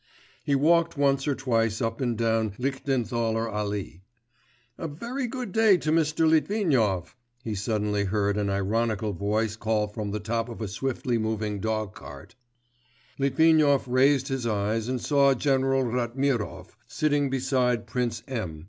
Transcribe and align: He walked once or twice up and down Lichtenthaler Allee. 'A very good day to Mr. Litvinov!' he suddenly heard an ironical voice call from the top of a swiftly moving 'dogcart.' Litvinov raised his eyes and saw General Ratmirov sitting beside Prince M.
He 0.43 0.55
walked 0.55 0.97
once 0.97 1.27
or 1.27 1.35
twice 1.35 1.79
up 1.79 2.01
and 2.01 2.17
down 2.17 2.53
Lichtenthaler 2.57 3.45
Allee. 3.47 4.01
'A 4.79 4.87
very 4.87 5.27
good 5.27 5.51
day 5.51 5.77
to 5.77 5.91
Mr. 5.91 6.27
Litvinov!' 6.27 7.15
he 7.43 7.53
suddenly 7.53 8.05
heard 8.05 8.35
an 8.35 8.49
ironical 8.49 9.13
voice 9.13 9.55
call 9.55 9.87
from 9.87 10.09
the 10.09 10.19
top 10.19 10.49
of 10.49 10.59
a 10.59 10.67
swiftly 10.67 11.19
moving 11.19 11.59
'dogcart.' 11.59 12.33
Litvinov 13.19 13.87
raised 13.87 14.29
his 14.29 14.47
eyes 14.47 14.87
and 14.87 14.99
saw 14.99 15.35
General 15.35 15.83
Ratmirov 15.83 16.75
sitting 16.87 17.29
beside 17.29 17.85
Prince 17.85 18.23
M. 18.27 18.59